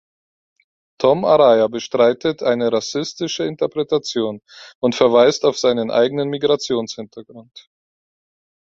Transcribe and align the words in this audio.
Tom 0.97 1.25
Araya 1.25 1.67
bestreitet 1.67 2.41
eine 2.41 2.71
rassistische 2.71 3.43
Interpretation 3.43 4.41
und 4.79 4.95
verweist 4.95 5.45
auf 5.45 5.59
seinen 5.59 5.91
eigenen 5.91 6.27
Migrationshintergrund. 6.29 7.69